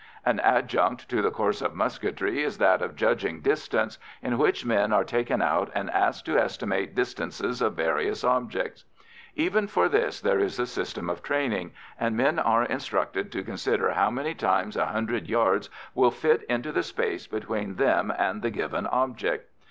An 0.25 0.39
adjunct 0.39 1.07
to 1.09 1.21
the 1.21 1.29
course 1.29 1.61
of 1.61 1.75
musketry 1.75 2.41
is 2.41 2.57
that 2.57 2.81
of 2.81 2.95
judging 2.95 3.39
distance, 3.39 3.99
in 4.23 4.39
which 4.39 4.65
men 4.65 4.91
are 4.91 5.03
taken 5.03 5.43
out 5.43 5.69
and 5.75 5.91
asked 5.91 6.25
to 6.25 6.39
estimate 6.39 6.95
distances 6.95 7.61
of 7.61 7.75
various 7.75 8.23
objects. 8.23 8.83
Even 9.35 9.67
for 9.67 9.87
this 9.87 10.19
there 10.19 10.39
is 10.39 10.57
a 10.57 10.65
system 10.65 11.07
of 11.07 11.21
training, 11.21 11.71
and 11.99 12.17
men 12.17 12.39
are 12.39 12.63
instructed 12.65 13.31
to 13.31 13.43
consider 13.43 13.91
how 13.91 14.09
many 14.09 14.33
times 14.33 14.75
a 14.75 14.87
hundred 14.87 15.27
yards 15.29 15.69
will 15.93 16.09
fit 16.09 16.41
into 16.49 16.71
the 16.71 16.81
space 16.81 17.27
between 17.27 17.75
them 17.75 18.11
and 18.17 18.41
the 18.41 18.49
given 18.49 18.87
object. 18.87 19.51